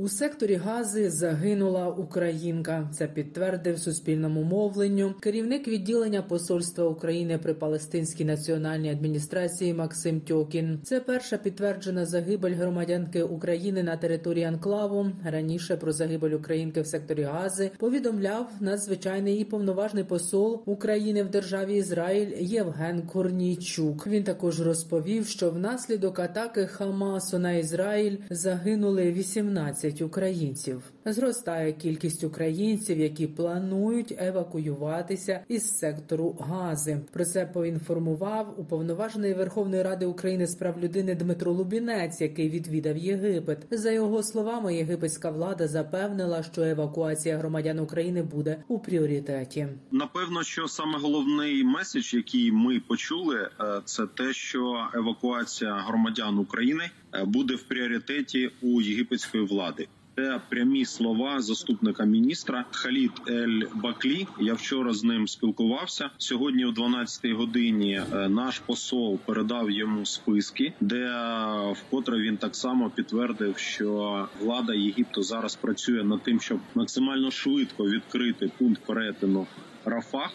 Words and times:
У 0.00 0.08
секторі 0.08 0.54
Гази 0.54 1.10
загинула 1.10 1.88
українка. 1.88 2.90
Це 2.92 3.06
підтвердив 3.06 3.78
суспільному 3.78 4.42
мовленню 4.42 5.14
керівник 5.20 5.68
відділення 5.68 6.22
Посольства 6.22 6.84
України 6.84 7.38
при 7.38 7.54
Палестинській 7.54 8.24
національній 8.24 8.90
адміністрації 8.90 9.74
Максим 9.74 10.20
Тьокін. 10.20 10.80
Це 10.84 11.00
перша 11.00 11.36
підтверджена 11.36 12.06
загибель 12.06 12.54
громадянки 12.54 13.22
України 13.22 13.82
на 13.82 13.96
території 13.96 14.44
Анклаву. 14.44 15.06
Раніше 15.24 15.76
про 15.76 15.92
загибель 15.92 16.30
українки 16.30 16.80
в 16.80 16.86
секторі 16.86 17.22
Гази 17.22 17.70
повідомляв 17.78 18.50
надзвичайний 18.60 19.38
і 19.38 19.44
повноважний 19.44 20.04
посол 20.04 20.62
України 20.66 21.22
в 21.22 21.30
державі 21.30 21.76
Ізраїль 21.76 22.36
Євген 22.40 23.02
Корнійчук. 23.02 24.06
Він 24.06 24.24
також 24.24 24.60
розповів, 24.60 25.26
що 25.26 25.50
внаслідок 25.50 26.18
атаки 26.18 26.66
Хамасу 26.66 27.38
на 27.38 27.52
Ізраїль 27.52 28.16
загинули 28.30 29.12
18 29.12 29.87
українців. 30.02 30.82
Зростає 31.04 31.72
кількість 31.72 32.24
українців, 32.24 32.98
які 32.98 33.26
планують 33.26 34.14
евакуюватися 34.18 35.40
із 35.48 35.78
сектору 35.78 36.36
Гази. 36.40 37.00
Про 37.12 37.24
це 37.24 37.46
поінформував 37.46 38.54
уповноважений 38.56 39.34
Верховної 39.34 39.82
Ради 39.82 40.06
України 40.06 40.46
з 40.46 40.54
прав 40.54 40.80
людини 40.80 41.14
Дмитро 41.14 41.52
Лубінець, 41.52 42.20
який 42.20 42.50
відвідав 42.50 42.96
Єгипет. 42.96 43.58
За 43.70 43.90
його 43.90 44.22
словами, 44.22 44.74
єгипетська 44.74 45.30
влада 45.30 45.68
запевнила, 45.68 46.42
що 46.42 46.62
евакуація 46.62 47.38
громадян 47.38 47.78
України 47.78 48.22
буде 48.22 48.56
у 48.68 48.78
пріоритеті. 48.78 49.68
Напевно, 49.92 50.42
що 50.42 50.68
саме 50.68 50.98
головний 50.98 51.64
меседж, 51.64 52.14
який 52.14 52.52
ми 52.52 52.80
почули, 52.80 53.50
е, 53.60 53.80
це 53.84 54.06
те, 54.06 54.32
що 54.32 54.88
евакуація 54.94 55.74
громадян 55.74 56.38
України 56.38 56.90
буде 57.24 57.54
в 57.54 57.62
пріоритеті 57.62 58.50
у 58.62 58.82
єгипетської 58.82 59.44
влади. 59.44 59.88
Це 60.18 60.40
прямі 60.48 60.84
слова 60.84 61.40
заступника 61.40 62.04
міністра 62.04 62.64
Халід 62.70 63.10
Ель 63.28 63.62
Баклі. 63.74 64.26
Я 64.40 64.54
вчора 64.54 64.92
з 64.94 65.04
ним 65.04 65.28
спілкувався 65.28 66.10
сьогодні. 66.18 66.64
О 66.64 66.70
12-й 66.70 67.32
годині 67.32 68.02
е, 68.12 68.28
наш 68.28 68.58
посол 68.58 69.18
передав 69.18 69.70
йому 69.70 70.06
списки, 70.06 70.72
де 70.80 70.96
е, 70.96 71.72
вкотре 71.72 72.20
він 72.20 72.36
так 72.36 72.56
само 72.56 72.90
підтвердив, 72.90 73.58
що 73.58 74.28
влада 74.40 74.74
Єгипту 74.74 75.22
зараз 75.22 75.56
працює 75.56 76.04
над 76.04 76.22
тим, 76.22 76.40
щоб 76.40 76.58
максимально 76.74 77.30
швидко 77.30 77.88
відкрити 77.88 78.50
пункт 78.58 78.82
перетину 78.86 79.46
Рафах, 79.84 80.32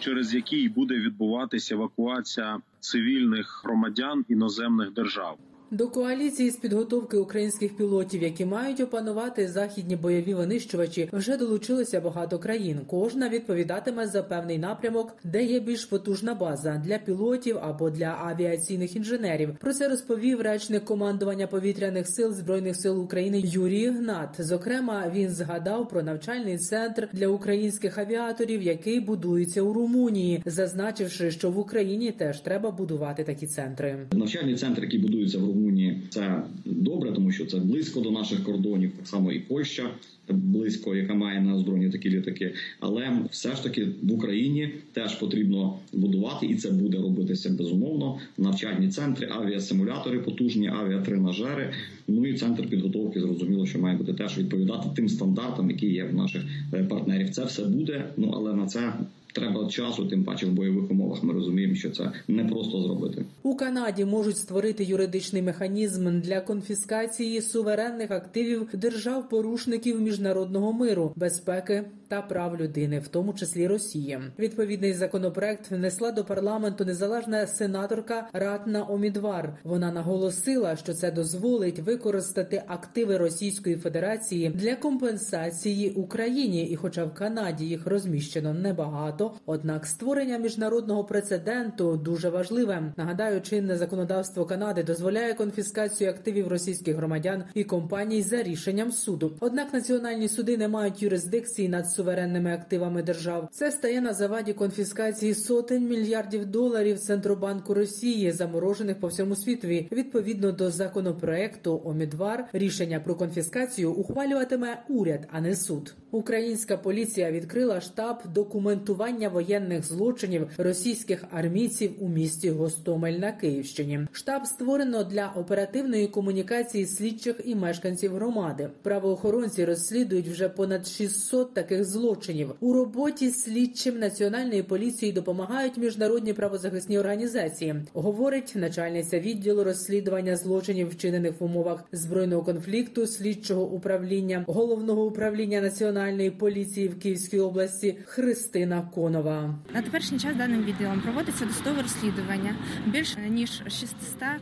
через 0.00 0.34
який 0.34 0.68
буде 0.68 0.94
відбуватися 0.94 1.74
евакуація 1.74 2.60
цивільних 2.80 3.62
громадян 3.64 4.24
іноземних 4.28 4.92
держав. 4.92 5.38
До 5.70 5.88
коаліції 5.88 6.50
з 6.50 6.56
підготовки 6.56 7.16
українських 7.16 7.76
пілотів, 7.76 8.22
які 8.22 8.44
мають 8.44 8.80
опанувати 8.80 9.48
західні 9.48 9.96
бойові 9.96 10.34
винищувачі, 10.34 11.08
вже 11.12 11.36
долучилося 11.36 12.00
багато 12.00 12.38
країн. 12.38 12.80
Кожна 12.86 13.28
відповідатиме 13.28 14.06
за 14.06 14.22
певний 14.22 14.58
напрямок, 14.58 15.16
де 15.24 15.44
є 15.44 15.60
більш 15.60 15.84
потужна 15.84 16.34
база 16.34 16.82
для 16.84 16.98
пілотів 16.98 17.58
або 17.58 17.90
для 17.90 18.06
авіаційних 18.06 18.96
інженерів. 18.96 19.56
Про 19.60 19.72
це 19.72 19.88
розповів 19.88 20.40
речник 20.40 20.84
командування 20.84 21.46
повітряних 21.46 22.08
сил 22.08 22.32
збройних 22.32 22.76
сил 22.76 23.00
України 23.00 23.42
Юрій 23.44 23.88
Гнат. 23.88 24.36
Зокрема, 24.38 25.12
він 25.14 25.30
згадав 25.30 25.88
про 25.88 26.02
навчальний 26.02 26.58
центр 26.58 27.08
для 27.12 27.28
українських 27.28 27.98
авіаторів, 27.98 28.62
який 28.62 29.00
будується 29.00 29.62
у 29.62 29.72
Румунії, 29.72 30.42
зазначивши, 30.46 31.30
що 31.30 31.50
в 31.50 31.58
Україні 31.58 32.12
теж 32.12 32.40
треба 32.40 32.70
будувати 32.70 33.24
такі 33.24 33.46
центри. 33.46 34.06
Навчальний 34.12 34.54
центр, 34.54 34.82
який 34.82 35.00
будується 35.00 35.38
в 35.38 35.40
Румунії, 35.40 35.57
Румунії 35.58 36.02
це 36.10 36.42
добре, 36.64 37.12
тому 37.12 37.32
що 37.32 37.46
це 37.46 37.58
близько 37.58 38.00
до 38.00 38.10
наших 38.10 38.44
кордонів, 38.44 38.92
так 38.96 39.06
само 39.06 39.32
і 39.32 39.40
Польща 39.40 39.90
близько, 40.32 40.96
яка 40.96 41.14
має 41.14 41.40
на 41.40 41.54
озброєнні 41.54 41.90
такі 41.90 42.10
літаки. 42.10 42.54
Але 42.80 43.18
все 43.30 43.56
ж 43.56 43.62
таки 43.62 43.88
в 44.02 44.12
Україні 44.12 44.70
теж 44.92 45.14
потрібно 45.14 45.78
будувати, 45.92 46.46
і 46.46 46.54
це 46.54 46.70
буде 46.70 46.98
робитися 46.98 47.50
безумовно. 47.50 48.18
Навчальні 48.38 48.88
центри, 48.88 49.28
авіасимулятори, 49.30 50.18
потужні 50.18 50.68
авіатренажери. 50.68 51.72
Ну 52.08 52.26
і 52.26 52.34
центр 52.34 52.66
підготовки 52.66 53.20
зрозуміло, 53.20 53.66
що 53.66 53.78
має 53.78 53.96
бути 53.96 54.14
теж 54.14 54.38
відповідати 54.38 54.88
тим 54.96 55.08
стандартам, 55.08 55.70
які 55.70 55.86
є 55.86 56.04
в 56.04 56.14
наших 56.14 56.42
е, 56.74 56.84
партнерів. 56.84 57.30
Це 57.30 57.44
все 57.44 57.64
буде. 57.64 58.04
Ну 58.16 58.32
але 58.36 58.54
на 58.54 58.66
це 58.66 58.92
треба 59.32 59.68
часу, 59.68 60.06
тим 60.06 60.24
паче 60.24 60.46
в 60.46 60.52
бойових 60.52 60.90
умовах. 60.90 61.22
Ми 61.22 61.32
розуміємо, 61.32 61.74
що 61.74 61.90
це 61.90 62.12
не 62.28 62.44
просто 62.44 62.82
зробити. 62.82 63.24
У 63.42 63.56
Канаді 63.56 64.04
можуть 64.04 64.36
створити 64.36 64.84
юридичний 64.84 65.42
механізм 65.42 66.20
для 66.20 66.40
конфіскації 66.40 67.42
суверенних 67.42 68.10
активів 68.10 68.68
держав-порушників 68.72 70.00
міжнародного 70.18 70.72
миру, 70.72 71.12
безпеки 71.16 71.84
та 72.08 72.22
прав 72.22 72.56
людини, 72.56 72.98
в 72.98 73.08
тому 73.08 73.32
числі 73.32 73.66
Росії. 73.66 74.18
Відповідний 74.38 74.94
законопроект 74.94 75.70
внесла 75.70 76.12
до 76.12 76.24
парламенту 76.24 76.84
незалежна 76.84 77.46
сенаторка 77.46 78.28
Ратна 78.32 78.86
Омідвар. 78.88 79.58
Вона 79.64 79.92
наголосила, 79.92 80.76
що 80.76 80.94
це 80.94 81.10
дозволить 81.10 81.78
використати 81.78 82.62
активи 82.66 83.16
Російської 83.16 83.76
Федерації 83.76 84.48
для 84.48 84.76
компенсації 84.76 85.90
Україні, 85.90 86.64
і, 86.66 86.76
хоча 86.76 87.04
в 87.04 87.14
Канаді 87.14 87.64
їх 87.64 87.86
розміщено 87.86 88.54
небагато, 88.54 89.32
однак 89.46 89.86
створення 89.86 90.38
міжнародного 90.38 91.04
прецеденту 91.04 91.96
дуже 91.96 92.28
важливе. 92.28 92.92
Нагадаю, 92.96 93.40
чинне 93.40 93.76
законодавство 93.76 94.44
Канади 94.44 94.82
дозволяє 94.82 95.34
конфіскацію 95.34 96.10
активів 96.10 96.48
російських 96.48 96.96
громадян 96.96 97.44
і 97.54 97.64
компаній 97.64 98.22
за 98.22 98.42
рішенням 98.42 98.92
суду. 98.92 99.36
Однак 99.40 99.72
національні 100.08 100.28
суди 100.28 100.56
не 100.56 100.68
мають 100.68 101.02
юрисдикції 101.02 101.68
над 101.68 101.90
суверенними 101.90 102.52
активами 102.52 103.02
держав. 103.02 103.48
Це 103.52 103.72
стає 103.72 104.00
на 104.00 104.14
заваді 104.14 104.52
конфіскації 104.52 105.34
сотень 105.34 105.88
мільярдів 105.88 106.46
доларів 106.46 106.98
Центробанку 106.98 107.74
Росії, 107.74 108.32
заморожених 108.32 109.00
по 109.00 109.06
всьому 109.06 109.36
світові. 109.36 109.88
Відповідно 109.92 110.52
до 110.52 110.70
законопроекту 110.70 111.82
Омідвар 111.84 112.48
рішення 112.52 113.00
про 113.00 113.14
конфіскацію 113.14 113.92
ухвалюватиме 113.92 114.82
уряд, 114.88 115.28
а 115.32 115.40
не 115.40 115.56
суд. 115.56 115.94
Українська 116.10 116.76
поліція 116.76 117.30
відкрила 117.30 117.80
штаб 117.80 118.16
документування 118.34 119.28
воєнних 119.28 119.84
злочинів 119.84 120.48
російських 120.58 121.24
армійців 121.30 121.90
у 122.00 122.08
місті 122.08 122.50
Гостомель 122.50 123.12
на 123.12 123.32
Київщині. 123.32 124.00
Штаб 124.12 124.46
створено 124.46 125.04
для 125.04 125.32
оперативної 125.36 126.06
комунікації 126.06 126.86
слідчих 126.86 127.40
і 127.44 127.54
мешканців 127.54 128.14
громади. 128.14 128.70
Правоохоронці 128.82 129.64
розслідують 129.64 130.28
вже 130.28 130.48
понад 130.48 130.86
600 130.86 131.54
таких 131.54 131.84
злочинів. 131.84 132.54
У 132.60 132.72
роботі 132.72 133.30
слідчим 133.30 133.98
національної 133.98 134.62
поліції 134.62 135.12
допомагають 135.12 135.76
міжнародні 135.76 136.32
правозахисні 136.32 136.98
організації. 136.98 137.74
Говорить 137.92 138.52
начальниця 138.56 139.20
відділу 139.20 139.64
розслідування 139.64 140.36
злочинів, 140.36 140.90
вчинених 140.90 141.40
в 141.40 141.44
умовах 141.44 141.84
збройного 141.92 142.42
конфлікту, 142.42 143.06
слідчого 143.06 143.62
управління 143.62 144.44
головного 144.46 145.04
управління 145.04 145.60
національної 145.60 145.97
поліції 146.38 146.88
в 146.88 146.98
Київській 146.98 147.38
області 147.38 147.96
Христина 148.04 148.88
Конова. 148.94 149.54
На 149.74 149.82
теперішній 149.82 150.18
час 150.18 150.36
даним 150.36 150.64
відділом 150.64 151.00
проводиться 151.00 151.44
досудове 151.44 151.82
розслідування 151.82 152.54
більше 152.86 153.20
ніж 153.20 153.62
600 153.68 153.88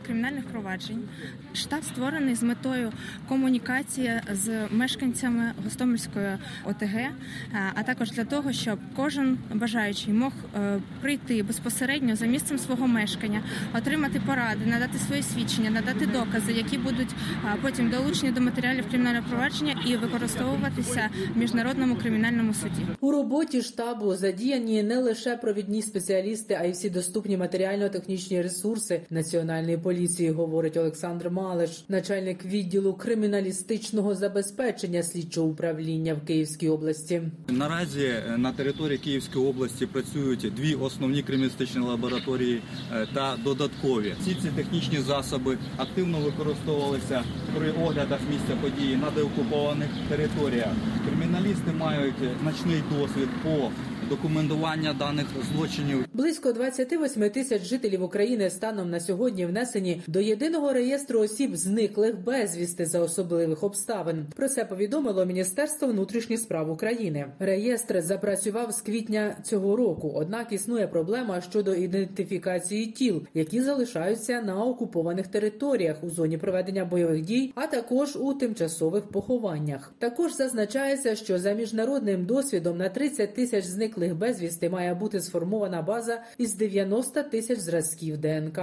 кримінальних 0.05 0.45
проваджень. 0.45 1.03
Штаб 1.53 1.83
створений 1.83 2.35
з 2.35 2.43
метою 2.43 2.91
комунікації 3.27 4.21
з 4.31 4.67
мешканцями 4.71 5.51
Гостомельської 5.63 6.37
ОТГ, 6.65 7.11
а 7.75 7.83
також 7.83 8.11
для 8.11 8.25
того, 8.25 8.51
щоб 8.51 8.79
кожен 8.95 9.37
бажаючий 9.53 10.13
мог 10.13 10.33
е, 10.55 10.79
прийти 11.01 11.43
безпосередньо 11.43 12.15
за 12.15 12.25
місцем 12.25 12.57
свого 12.57 12.87
мешкання, 12.87 13.41
отримати 13.73 14.21
поради, 14.25 14.65
надати 14.65 14.97
свої 14.97 15.23
свідчення, 15.23 15.69
надати 15.69 16.05
докази, 16.05 16.51
які 16.51 16.77
будуть 16.77 17.15
потім 17.61 17.89
долучені 17.89 18.31
до 18.31 18.41
матеріалів 18.41 18.89
кримінального 18.89 19.25
провадження 19.29 19.75
і 19.87 19.95
використовуватися 19.95 21.09
між 21.35 21.46
міжнародному 21.47 21.95
кримінальному 21.95 22.53
суді. 22.53 22.87
У 23.01 23.11
роботі 23.11 23.61
штабу 23.61 24.15
задіяні 24.15 24.83
не 24.83 24.97
лише 24.97 25.37
провідні 25.37 25.81
спеціалісти, 25.81 26.57
а 26.61 26.65
й 26.65 26.71
всі 26.71 26.89
доступні 26.89 27.37
матеріально-технічні 27.37 28.41
ресурси 28.41 29.01
національної 29.09 29.77
поліції, 29.77 30.31
говорить 30.31 30.77
Олександр 30.77 31.29
Малиш, 31.29 31.85
начальник 31.89 32.45
відділу 32.45 32.93
криміналістичного 32.93 34.15
забезпечення 34.15 35.03
слідчого 35.03 35.47
управління 35.47 36.13
в 36.13 36.27
Київській 36.27 36.69
області. 36.69 37.21
Наразі 37.49 38.03
е, 38.03 38.37
на 38.37 38.51
території 38.51 38.97
Київської 38.97 39.45
області 39.45 39.85
працюють 39.85 40.53
дві 40.55 40.75
основні 40.75 41.23
криміналістичні 41.23 41.81
лабораторії 41.81 42.61
е, 42.93 43.07
та 43.13 43.37
додаткові. 43.43 44.13
Всі 44.21 44.35
ці 44.41 44.47
технічні 44.55 44.99
засоби 44.99 45.57
активно 45.77 46.17
використовувалися 46.17 47.23
при 47.57 47.71
оглядах 47.71 48.19
місця 48.31 48.53
події 48.61 48.95
на 48.95 49.11
деокупованих 49.11 49.89
територіях. 50.09 50.73
Криміналісти 51.37 51.71
мають 51.71 52.15
значний 52.43 52.83
досвід 52.91 53.29
по 53.43 53.69
документування 54.09 54.93
даних 54.93 55.25
злочинів. 55.53 56.05
Близько 56.13 56.53
28 56.53 57.29
тисяч 57.29 57.63
жителів 57.63 58.03
України 58.03 58.49
станом 58.49 58.89
на 58.89 58.99
сьогодні 58.99 59.45
внесені 59.45 60.01
до 60.07 60.19
єдиного 60.19 60.73
реєстру 60.73 61.19
осіб 61.19 61.55
зниклих 61.55 62.19
безвісти 62.23 62.85
за 62.85 62.99
особливих 62.99 63.63
обставин. 63.63 64.25
Про 64.35 64.47
це 64.47 64.65
повідомило 64.65 65.25
Міністерство 65.25 65.87
внутрішніх 65.87 66.39
справ 66.39 66.71
України. 66.71 67.25
Реєстр 67.39 68.01
запрацював 68.01 68.71
з 68.71 68.81
квітня 68.81 69.35
цього 69.43 69.75
року. 69.75 70.11
Однак 70.15 70.51
існує 70.51 70.87
проблема 70.87 71.41
щодо 71.41 71.75
ідентифікації 71.75 72.85
тіл, 72.85 73.27
які 73.33 73.61
залишаються 73.61 74.41
на 74.41 74.63
окупованих 74.63 75.27
територіях 75.27 76.03
у 76.03 76.09
зоні 76.09 76.37
проведення 76.37 76.85
бойових 76.85 77.21
дій, 77.21 77.51
а 77.55 77.67
також 77.67 78.15
у 78.15 78.33
тимчасових 78.33 79.03
похованнях. 79.03 79.93
Також 79.99 80.35
зазначається, 80.35 81.15
що 81.15 81.39
за 81.39 81.53
міжнародним 81.53 82.25
досвідом 82.25 82.77
на 82.77 82.89
30 82.89 83.35
тисяч 83.35 83.65
зниклих 83.65 83.96
безвісти 83.97 84.69
має 84.69 84.93
бути 84.93 85.19
сформована 85.19 85.81
база 85.81 86.23
із 86.37 86.55
90 86.55 87.23
тисяч 87.23 87.59
зразків 87.59 88.17
ДНК. 88.17 88.59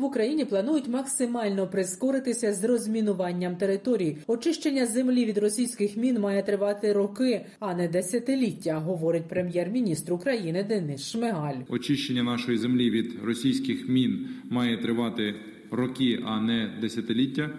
В 0.00 0.04
Україні 0.04 0.44
планують 0.44 0.88
максимально 0.88 1.66
прискоритися 1.66 2.52
з 2.52 2.64
розмінуванням 2.64 3.56
територій. 3.56 4.16
Очищення 4.26 4.86
землі 4.86 5.24
від 5.24 5.38
російських 5.38 5.96
мін 5.96 6.20
має 6.20 6.42
тривати 6.42 6.92
роки, 6.92 7.46
а 7.58 7.74
не 7.74 7.88
десятиліття, 7.88 8.78
говорить 8.78 9.28
прем'єр-міністр 9.28 10.12
України 10.12 10.64
Денис 10.64 11.10
Шмигаль. 11.10 11.56
Очищення 11.68 12.22
нашої 12.22 12.58
землі 12.58 12.90
від 12.90 13.24
російських 13.24 13.88
мін 13.88 14.28
має 14.50 14.76
тривати 14.76 15.34
роки, 15.70 16.20
а 16.24 16.40
не 16.40 16.78
десятиліття. 16.80 17.50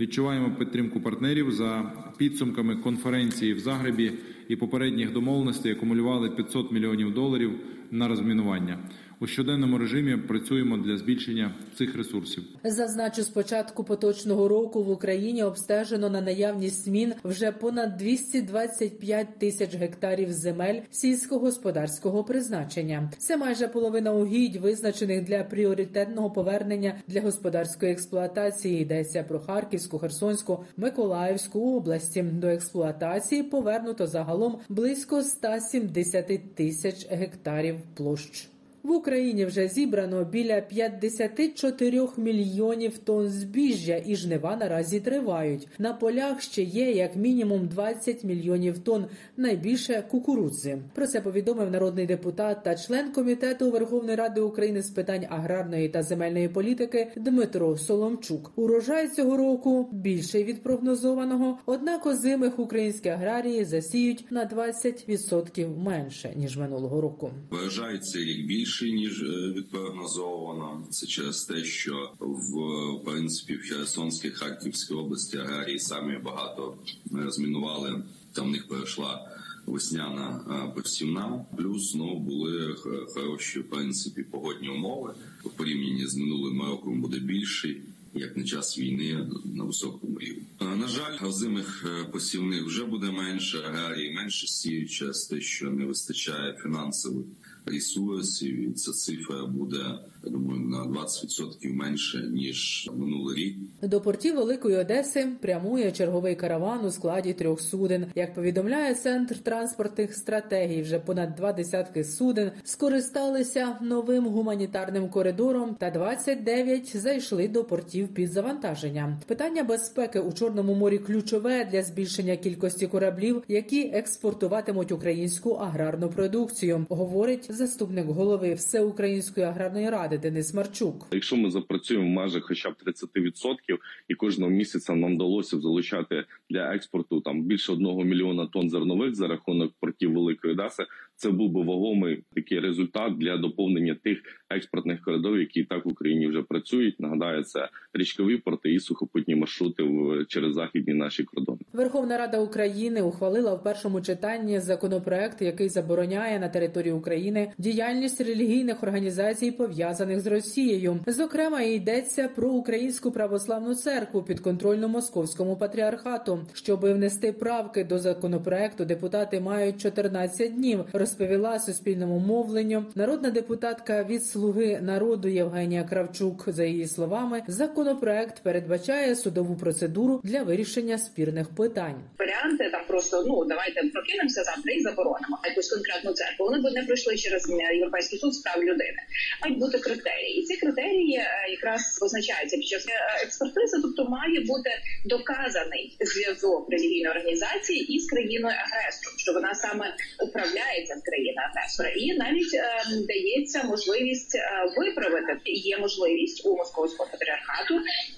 Відчуваємо 0.00 0.50
підтримку 0.58 1.00
партнерів 1.00 1.52
за 1.52 1.92
підсумками 2.18 2.76
конференції 2.76 3.54
в 3.54 3.60
Загребі 3.60 4.12
і 4.48 4.56
попередніх 4.56 5.12
домовленостей 5.12 5.72
акумулювали 5.72 6.30
500 6.30 6.72
мільйонів 6.72 7.14
доларів 7.14 7.50
на 7.90 8.08
розмінування. 8.08 8.78
У 9.22 9.26
щоденному 9.26 9.78
режимі 9.78 10.16
працюємо 10.16 10.76
для 10.76 10.96
збільшення 10.96 11.54
цих 11.78 11.96
ресурсів. 11.96 12.44
Зазначу, 12.64 13.22
з 13.22 13.28
початку 13.28 13.84
поточного 13.84 14.48
року 14.48 14.82
в 14.82 14.90
Україні 14.90 15.42
обстежено 15.42 16.10
на 16.10 16.20
наявність 16.20 16.86
мін 16.86 17.12
вже 17.24 17.52
понад 17.52 17.96
225 17.96 19.38
тисяч 19.38 19.74
гектарів 19.74 20.32
земель 20.32 20.80
сільськогосподарського 20.90 22.24
призначення. 22.24 23.10
Це 23.18 23.36
майже 23.36 23.68
половина 23.68 24.12
угідь, 24.12 24.56
визначених 24.56 25.24
для 25.24 25.44
пріоритетного 25.44 26.30
повернення 26.30 26.94
для 27.08 27.20
господарської 27.20 27.92
експлуатації. 27.92 28.82
Йдеться 28.82 29.22
про 29.22 29.40
Харківську, 29.40 29.98
Херсонську, 29.98 30.64
Миколаївську 30.76 31.76
області. 31.76 32.22
До 32.22 32.46
експлуатації 32.46 33.42
повернуто 33.42 34.06
загалом 34.06 34.58
близько 34.68 35.22
170 35.22 36.54
тисяч 36.54 37.06
гектарів 37.10 37.76
площ. 37.94 38.50
В 38.82 38.90
Україні 38.90 39.44
вже 39.44 39.68
зібрано 39.68 40.24
біля 40.24 40.60
54 40.60 42.08
мільйонів 42.16 42.98
тонн 42.98 43.28
збіжжя, 43.28 44.02
і 44.06 44.16
жнива 44.16 44.56
наразі 44.56 45.00
тривають. 45.00 45.68
На 45.78 45.92
полях 45.92 46.42
ще 46.42 46.62
є 46.62 46.92
як 46.92 47.16
мінімум 47.16 47.68
20 47.68 48.24
мільйонів 48.24 48.78
тонн, 48.78 49.04
найбільше 49.36 50.04
кукурудзи. 50.10 50.78
Про 50.94 51.06
це 51.06 51.20
повідомив 51.20 51.70
народний 51.70 52.06
депутат 52.06 52.62
та 52.64 52.74
член 52.74 53.12
комітету 53.12 53.70
Верховної 53.70 54.16
Ради 54.16 54.40
України 54.40 54.82
з 54.82 54.90
питань 54.90 55.26
аграрної 55.28 55.88
та 55.88 56.02
земельної 56.02 56.48
політики 56.48 57.12
Дмитро 57.16 57.76
Соломчук. 57.76 58.52
Урожай 58.56 59.08
цього 59.08 59.36
року 59.36 59.88
більший 59.92 60.44
від 60.44 60.62
прогнозованого, 60.62 61.58
однак 61.66 62.06
озимих 62.06 62.58
українські 62.58 63.08
аграрії 63.08 63.64
засіють 63.64 64.24
на 64.30 64.48
20% 64.48 65.78
менше 65.78 66.32
ніж 66.36 66.56
минулого 66.56 67.00
року. 67.00 67.30
Вважають 67.50 68.04
цей 68.04 68.24
рік 68.24 68.46
більший 68.70 68.92
ніж 68.92 69.22
відпрогнозовано. 69.56 70.86
Це 70.90 71.06
через 71.06 71.44
те, 71.44 71.64
що 71.64 72.12
в 72.20 73.04
принципі 73.04 73.54
в 73.54 73.60
Херсонській 73.60 74.30
Харківській 74.30 74.94
області 74.94 75.36
аграрії 75.38 75.78
самі 75.78 76.18
багато 76.18 76.76
розмінували. 77.12 78.02
Там 78.32 78.48
в 78.48 78.50
них 78.50 78.68
пройшла 78.68 79.30
весняна 79.66 80.40
посівна. 80.74 81.44
Плюс 81.56 81.94
ну 81.94 82.18
були 82.18 82.76
хороші 83.14 83.60
в 83.60 83.70
принципі 83.70 84.22
погодні 84.22 84.68
умови. 84.68 85.14
У 85.44 85.48
порівнянні 85.48 86.06
з 86.06 86.16
минулим 86.16 86.62
роком 86.62 87.00
буде 87.00 87.18
більший. 87.18 87.82
Як 88.14 88.36
на 88.36 88.44
час 88.44 88.78
війни 88.78 89.26
на 89.44 89.64
високому 89.64 90.18
рівні. 90.18 90.42
На 90.60 90.88
жаль, 90.88 91.18
озимих 91.28 91.86
посівних 92.12 92.64
вже 92.64 92.84
буде 92.84 93.10
менше, 93.10 93.58
аграрії 93.58 94.14
менше 94.14 94.46
сіють 94.46 94.90
через 94.90 95.24
те, 95.24 95.40
що 95.40 95.70
не 95.70 95.84
вистачає 95.84 96.58
фінансових 96.62 97.26
ресурсів, 97.64 98.70
і 98.70 98.72
ця 98.72 98.92
цифра 98.92 99.46
буде 99.46 99.98
думаю 100.28 100.60
на 100.60 100.84
20% 100.84 101.72
менше 101.72 102.28
ніж 102.32 102.90
минулий 102.94 103.36
рік. 103.36 103.56
До 103.82 104.00
портів 104.00 104.34
Великої 104.34 104.76
Одеси 104.76 105.28
прямує 105.40 105.92
черговий 105.92 106.34
караван 106.34 106.84
у 106.84 106.90
складі 106.90 107.32
трьох 107.32 107.60
суден. 107.60 108.06
Як 108.14 108.34
повідомляє 108.34 108.94
центр 108.94 109.38
транспортних 109.38 110.14
стратегій, 110.14 110.82
вже 110.82 110.98
понад 110.98 111.34
два 111.34 111.52
десятки 111.52 112.04
суден 112.04 112.50
скористалися 112.64 113.78
новим 113.82 114.26
гуманітарним 114.26 115.08
коридором, 115.08 115.76
та 115.78 115.90
29 115.90 116.96
зайшли 116.96 117.48
до 117.48 117.64
портів 117.64 118.08
під 118.08 118.32
завантаження. 118.32 119.20
Питання 119.26 119.64
безпеки 119.64 120.20
у 120.20 120.32
чорному 120.32 120.74
морі 120.74 120.98
ключове 120.98 121.64
для 121.72 121.82
збільшення 121.82 122.36
кількості 122.36 122.86
кораблів, 122.86 123.42
які 123.48 123.80
експортуватимуть 123.80 124.92
українську 124.92 125.50
аграрну 125.50 126.08
продукцію, 126.08 126.86
говорить 126.88 127.46
заступник 127.52 128.06
голови 128.06 128.54
Всеукраїнської 128.54 129.46
аграрної 129.46 129.90
ради 129.90 130.09
Денис 130.18 130.54
Марчук. 130.54 131.06
Якщо 131.12 131.36
ми 131.36 131.50
запрацюємо 131.50 132.08
межах 132.08 132.44
хоча 132.44 132.70
б 132.70 132.74
30% 132.86 133.78
і 134.08 134.14
кожного 134.14 134.50
місяця 134.50 134.94
нам 134.94 135.14
вдалося 135.14 135.60
залучати 135.60 136.24
для 136.50 136.74
експорту 136.74 137.20
там 137.20 137.42
більше 137.42 137.72
одного 137.72 138.04
мільйона 138.04 138.46
тонн 138.46 138.70
зернових 138.70 139.14
за 139.14 139.28
рахунок 139.28 139.72
портів 139.80 140.12
Великої 140.12 140.52
Одеси, 140.52 140.86
це 141.16 141.30
був 141.30 141.50
би 141.50 141.62
вагомий 141.62 142.22
такий 142.34 142.60
результат 142.60 143.18
для 143.18 143.36
доповнення 143.36 143.94
тих 143.94 144.22
експортних 144.50 145.00
коридорів, 145.00 145.40
які 145.40 145.60
і 145.60 145.64
так 145.64 145.86
в 145.86 145.88
Україні 145.88 146.26
вже 146.26 146.42
працюють. 146.42 147.00
Нагадаю, 147.00 147.42
це 147.42 147.68
річкові 147.92 148.36
порти 148.36 148.72
і 148.72 148.80
сухопутні 148.80 149.34
маршрути 149.34 149.84
через 150.28 150.54
західні 150.54 150.94
наші 150.94 151.24
кордони. 151.24 151.58
Верховна 151.72 152.18
Рада 152.18 152.38
України 152.38 153.02
ухвалила 153.02 153.54
в 153.54 153.62
першому 153.62 154.00
читанні 154.00 154.60
законопроект, 154.60 155.42
який 155.42 155.68
забороняє 155.68 156.38
на 156.38 156.48
території 156.48 156.92
України 156.92 157.52
діяльність 157.58 158.20
релігійних 158.20 158.82
організацій, 158.82 159.50
пов'язаних 159.50 160.20
з 160.20 160.26
Росією. 160.26 160.98
Зокрема, 161.06 161.62
йдеться 161.62 162.28
про 162.36 162.48
українську 162.48 163.10
православну 163.10 163.74
церкву 163.74 164.22
підконтрольну 164.22 164.88
московському 164.88 165.56
патріархату. 165.56 166.40
Щоб 166.52 166.80
внести 166.80 167.32
правки 167.32 167.84
до 167.84 167.98
законопроекту, 167.98 168.84
депутати 168.84 169.40
мають 169.40 169.80
14 169.80 170.54
днів. 170.54 170.84
Розповіла 170.92 171.58
суспільному 171.58 172.18
мовленню 172.18 172.84
народна 172.94 173.30
депутатка 173.30 174.04
від 174.04 174.24
слуги 174.24 174.80
народу 174.82 175.28
Євгенія 175.28 175.84
Кравчук. 175.84 176.44
За 176.46 176.64
її 176.64 176.86
словами, 176.86 177.42
законопроект 177.48 178.42
передбачає 178.42 179.16
судову 179.16 179.56
процедуру 179.56 180.20
для 180.24 180.42
вирішення 180.42 180.98
спірних 180.98 181.48
питань. 181.48 181.69
Варіанти 182.18 182.70
там 182.72 182.82
просто 182.88 183.24
ну 183.26 183.44
давайте 183.44 183.80
прокинемося 183.94 184.42
завтра 184.44 184.72
і 184.72 184.80
заборонимо 184.80 185.38
якусь 185.44 185.70
конкретну 185.74 186.12
церкву. 186.12 186.46
Вони 186.46 186.58
б 186.58 186.74
не 186.74 186.82
пройшли 186.82 187.16
через 187.16 187.42
європейський 187.74 188.18
суд 188.18 188.34
з 188.34 188.38
прав 188.38 188.62
людини. 188.62 189.00
Мають 189.42 189.58
бути 189.58 189.78
критерії, 189.78 190.40
і 190.40 190.42
ці 190.42 190.56
критерії 190.56 191.20
якраз 191.50 191.98
визначаються 192.02 192.56
під 192.56 192.66
час 192.66 192.86
експертизи, 193.24 193.76
тобто 193.82 194.04
має 194.04 194.40
бути 194.40 194.70
доказаний 195.04 195.96
зв'язок 196.00 196.70
релігійної 196.70 197.10
організації 197.16 197.94
із 197.94 198.10
країною 198.10 198.56
агресором, 198.64 199.14
що 199.18 199.32
вона 199.32 199.54
саме 199.54 199.86
управляється 200.26 200.94
в 200.94 201.02
країни 201.08 201.40
агресора, 201.48 201.90
і 201.90 202.18
навіть 202.18 202.54
е, 202.54 202.64
дається 203.08 203.62
можливість 203.64 204.34
е, 204.34 204.40
виправити. 204.76 205.32
Є 205.44 205.78
можливість 205.78 206.46
у 206.46 206.56
московського 206.56 207.10
патріархату 207.12 207.74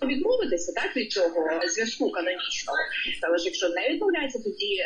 відмовитися 0.07 0.73
так 0.73 0.97
від 0.97 1.13
цього 1.13 1.61
зв'язку 1.69 2.11
канонічного. 2.11 2.79
Але 3.33 3.39
ж 3.39 3.45
якщо 3.45 3.69
не 3.69 3.89
відмовляється, 3.91 4.39
тоді 4.39 4.77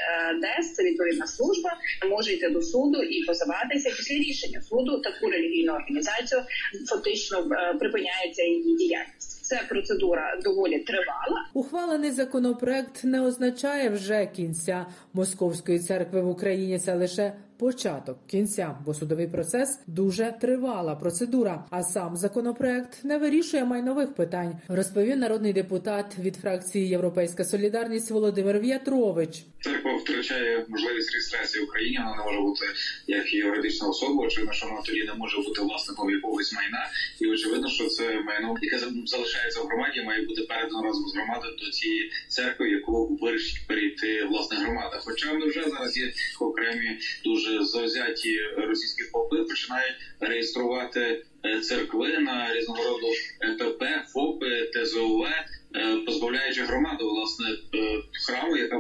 ДЕС 0.41 0.75
це 0.75 0.85
відповідна 0.85 1.27
служба 1.27 1.71
може 2.11 2.33
йти 2.33 2.49
до 2.49 2.63
суду 2.63 3.03
і 3.03 3.25
позиватися 3.25 3.91
після 3.97 4.15
рішення 4.15 4.63
суду. 4.63 5.01
Таку 5.01 5.31
релігійну 5.31 5.73
організацію 5.73 6.43
фактично 6.89 7.49
припиняється 7.79 8.43
її 8.43 8.77
діяльність. 8.77 9.45
Це 9.45 9.63
процедура 9.69 10.39
доволі 10.45 10.79
тривала. 10.79 11.49
Ухвалений 11.55 12.11
законопроект 12.11 13.05
не 13.05 13.23
означає 13.23 13.89
вже 13.89 14.27
кінця 14.37 14.87
московської 15.13 15.79
церкви 15.79 16.21
в 16.21 16.29
Україні. 16.29 16.79
Це 16.79 16.95
лише 16.95 17.33
початок 17.59 18.19
кінця, 18.27 18.79
бо 18.85 18.95
судовий 18.95 19.29
процес 19.29 19.79
дуже 19.87 20.35
тривала 20.41 20.95
процедура. 20.95 21.65
А 21.71 21.83
сам 21.83 22.17
законопроект 22.17 23.05
не 23.05 23.19
вирішує 23.19 23.65
майнових 23.65 24.15
питань. 24.15 24.59
Розповів 24.69 25.17
народний 25.17 25.53
депутат 25.53 26.19
від 26.19 26.37
фракції 26.37 26.89
Європейська 26.89 27.45
Солідарність 27.45 28.11
Володимир 28.11 28.59
В'ятрович. 28.59 29.45
Церква 29.61 29.97
втрачає 29.97 30.67
можливість 30.69 31.13
реєстрації 31.13 31.65
в 31.65 31.69
Україні. 31.69 31.99
Вона 31.99 32.17
не 32.17 32.25
може 32.25 32.41
бути 32.41 32.67
як 33.07 33.35
юридична 33.35 33.89
особа. 33.89 34.25
Очевидно, 34.27 34.53
що 34.53 34.67
вона 34.67 34.81
тоді 34.87 35.05
не 35.05 35.15
може 35.15 35.37
бути 35.37 35.63
власником 35.63 36.11
якогось 36.11 36.53
майна, 36.53 36.83
і 37.21 37.27
очевидно, 37.27 37.69
що 37.69 37.87
це 37.87 38.21
майно, 38.21 38.55
яке 38.63 38.79
залишається 39.07 39.61
в 39.61 39.67
громаді, 39.67 40.03
має 40.07 40.27
бути 40.27 40.43
передано 40.43 40.83
разом 40.83 41.09
з 41.09 41.15
громадою 41.15 41.55
до 41.57 41.71
цієї 41.71 42.11
церкви, 42.29 42.71
яку 42.71 43.19
вирішить 43.23 43.67
перейти 43.69 44.25
власне 44.25 44.57
громада. 44.57 45.01
Хоча 45.05 45.33
ми 45.33 45.47
вже 45.49 45.63
зараз 45.71 45.97
є 45.97 46.13
окремі 46.41 46.99
дуже 47.25 47.46
завзяті 47.61 48.39
російські 48.57 49.05
попи 49.13 49.37
починають 49.37 49.95
реєструвати 50.21 51.23
церкви 51.63 52.19
на 52.19 52.55
різного 52.55 52.85
роду 52.85 53.07
ПП, 53.59 53.85
ФОПи, 54.13 54.71
ТЗОВ. 54.75 55.27
Позбавляючи 56.07 56.63
громаду 56.63 57.09
власне 57.09 57.47
храму, 58.27 58.57
яка 58.57 58.77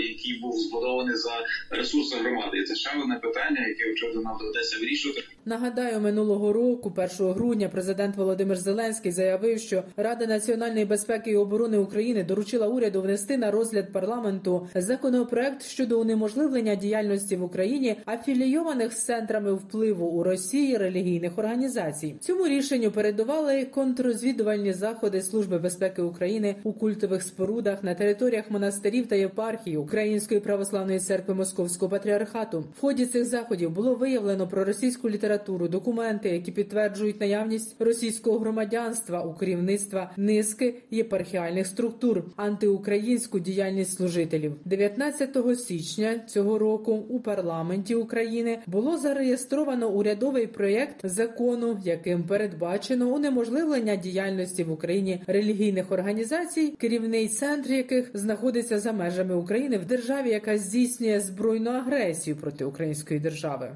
який 0.00 0.38
був 0.40 0.58
збудований 0.58 1.16
за 1.16 1.32
ресурси 1.70 2.16
громади, 2.16 2.58
і 2.58 2.64
це 2.64 2.74
ще 2.74 2.90
одне 3.02 3.14
питання, 3.14 3.66
яке 3.68 3.92
очевидно 3.92 4.22
нам 4.22 4.38
доведеться 4.38 4.78
вирішувати. 4.80 5.22
Нагадаю, 5.44 6.00
минулого 6.00 6.52
року, 6.52 6.92
1 6.96 7.32
грудня, 7.32 7.68
президент 7.68 8.16
Володимир 8.16 8.56
Зеленський 8.56 9.12
заявив, 9.12 9.60
що 9.60 9.82
Рада 9.96 10.26
національної 10.26 10.84
безпеки 10.84 11.30
і 11.30 11.36
оборони 11.36 11.78
України 11.78 12.24
доручила 12.24 12.68
уряду 12.68 13.02
внести 13.02 13.36
на 13.36 13.50
розгляд 13.50 13.92
парламенту 13.92 14.68
законопроект 14.74 15.62
щодо 15.62 16.00
унеможливлення 16.00 16.74
діяльності 16.74 17.36
в 17.36 17.42
Україні 17.42 17.96
афілійованих 18.06 18.92
з 18.92 19.04
центрами 19.04 19.52
впливу 19.52 20.06
у 20.06 20.22
Росії 20.22 20.76
релігійних 20.76 21.38
організацій. 21.38 22.14
Цьому 22.20 22.48
рішенню 22.48 22.90
передували 22.90 23.64
контррозвідувальні 23.64 24.72
заходи 24.72 25.22
Служби 25.22 25.58
безпеки 25.58 26.02
України 26.02 26.56
у 26.62 26.72
культових 26.72 27.22
спорудах 27.22 27.84
на 27.84 27.94
територіях 27.94 28.50
монастирів 28.50 29.06
та 29.06 29.16
єпархії 29.16 29.76
Української 29.90 30.40
православної 30.40 30.98
церкви 30.98 31.34
Московського 31.34 31.90
патріархату. 31.90 32.64
В 32.76 32.80
ході 32.80 33.06
цих 33.06 33.24
заходів 33.24 33.70
було 33.70 33.94
виявлено 33.94 34.48
про 34.48 34.64
російську 34.64 35.10
літературу, 35.10 35.68
документи, 35.68 36.28
які 36.28 36.52
підтверджують 36.52 37.20
наявність 37.20 37.82
російського 37.82 38.38
громадянства 38.38 39.22
у 39.22 39.34
керівництва 39.34 40.10
низки 40.16 40.74
єпархіальних 40.90 41.66
структур, 41.66 42.24
антиукраїнську 42.36 43.38
діяльність 43.38 43.96
служителів. 43.96 44.52
19 44.64 45.36
січня 45.58 46.18
цього 46.26 46.58
року 46.58 46.92
у 46.92 47.20
парламенті 47.20 47.94
України 47.94 48.58
було 48.66 48.98
зареєстровано 48.98 49.90
урядовий 49.90 50.46
проєкт 50.46 50.96
закону, 51.04 51.80
яким 51.84 52.22
передбачено 52.22 53.08
унеможливлення 53.08 53.96
діяльності 53.96 54.64
в 54.64 54.72
Україні 54.72 55.22
релігійних 55.26 55.92
організацій, 55.92 56.74
керівний 56.78 57.28
центр 57.28 57.72
яких 57.72 58.10
знаходиться 58.14 58.78
за 58.78 58.92
межами 58.92 59.34
України 59.34 59.79
в 59.80 59.86
державі, 59.86 60.30
яка 60.30 60.58
здійснює 60.58 61.20
збройну 61.20 61.70
агресію 61.70 62.36
проти 62.36 62.64
української 62.64 63.20
держави. 63.20 63.72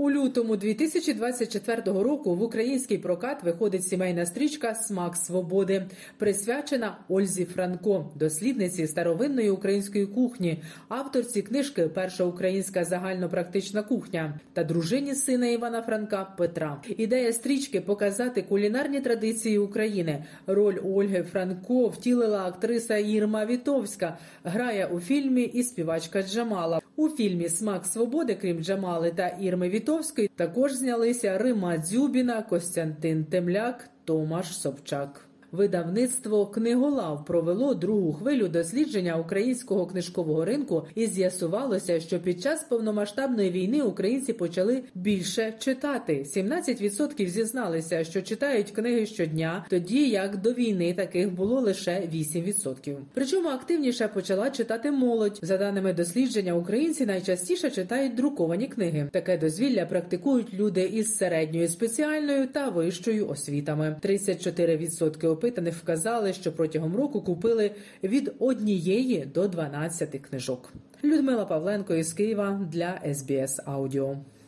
У 0.00 0.10
лютому 0.10 0.56
2024 0.56 1.82
року 2.02 2.34
в 2.34 2.42
український 2.42 2.98
прокат 2.98 3.42
виходить 3.42 3.84
сімейна 3.84 4.26
стрічка 4.26 4.74
Смак 4.74 5.16
свободи, 5.16 5.86
присвячена 6.18 6.96
Ользі 7.08 7.44
Франко, 7.44 8.10
дослідниці 8.14 8.86
старовинної 8.86 9.50
української 9.50 10.06
кухні, 10.06 10.62
авторці 10.88 11.42
книжки 11.42 11.88
Перша 11.88 12.24
українська 12.24 12.84
загальнопрактична 12.84 13.82
кухня 13.82 14.40
та 14.52 14.64
дружині 14.64 15.14
сина 15.14 15.46
Івана 15.46 15.82
Франка 15.82 16.34
Петра. 16.38 16.82
Ідея 16.96 17.32
стрічки 17.32 17.80
показати 17.80 18.42
кулінарні 18.42 19.00
традиції 19.00 19.58
України. 19.58 20.24
Роль 20.46 20.78
Ольги 20.84 21.22
Франко 21.22 21.88
втілила 21.88 22.46
актриса 22.46 22.96
Ірма 22.96 23.46
Вітовська. 23.46 24.18
Грає 24.44 24.86
у 24.86 25.00
фільмі 25.00 25.42
і 25.42 25.62
співачка 25.62 26.22
Джамала. 26.22 26.80
У 26.96 27.08
фільмі 27.08 27.48
Смак 27.48 27.86
свободи, 27.86 28.38
крім 28.40 28.64
Джамали 28.64 29.10
та 29.10 29.28
Ірми 29.28 29.68
Вітовської, 29.90 30.28
також 30.28 30.72
знялися 30.72 31.38
Рима 31.38 31.78
Дзюбіна, 31.78 32.42
Костянтин 32.42 33.24
Темляк, 33.24 33.90
Томаш 34.04 34.60
Собчак. 34.60 35.29
Видавництво 35.52 36.46
Книголав 36.46 37.24
провело 37.24 37.74
другу 37.74 38.12
хвилю 38.12 38.48
дослідження 38.48 39.16
українського 39.16 39.86
книжкового 39.86 40.44
ринку, 40.44 40.86
і 40.94 41.06
з'ясувалося, 41.06 42.00
що 42.00 42.18
під 42.18 42.42
час 42.42 42.64
повномасштабної 42.64 43.50
війни 43.50 43.82
українці 43.82 44.32
почали 44.32 44.82
більше 44.94 45.54
читати. 45.58 46.26
17% 46.36 47.26
зізналися, 47.26 48.04
що 48.04 48.22
читають 48.22 48.70
книги 48.70 49.06
щодня, 49.06 49.66
тоді 49.70 50.08
як 50.08 50.40
до 50.40 50.52
війни 50.52 50.94
таких 50.94 51.32
було 51.32 51.60
лише 51.60 52.02
8%. 52.14 52.96
Причому 53.14 53.48
активніше 53.48 54.08
почала 54.08 54.50
читати 54.50 54.90
молодь. 54.90 55.38
За 55.42 55.58
даними 55.58 55.92
дослідження, 55.92 56.54
українці 56.54 57.06
найчастіше 57.06 57.70
читають 57.70 58.14
друковані 58.14 58.66
книги. 58.66 59.08
Таке 59.12 59.38
дозвілля 59.38 59.86
практикують 59.86 60.54
люди 60.54 60.82
із 60.82 61.16
середньою 61.16 61.68
спеціальною 61.68 62.46
та 62.46 62.68
вищою 62.68 63.28
освітами. 63.28 63.96
34% 64.02 65.39
опитаних 65.40 65.74
вказали, 65.76 66.32
що 66.32 66.52
протягом 66.52 66.96
року 66.96 67.22
купили 67.22 67.70
від 68.02 68.32
однієї 68.38 69.24
до 69.34 69.48
12 69.48 70.20
книжок. 70.30 70.72
Людмила 71.04 71.44
Павленко 71.44 71.94
із 71.94 72.12
Києва 72.12 72.68
для 72.72 73.00
SBS 73.06 73.60
Аудіо. 73.64 74.16